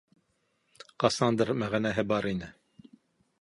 Ҡасандыр 1.03 1.51
мәғәнәһе 1.65 2.07
бар 2.13 2.29
ине. 2.31 2.51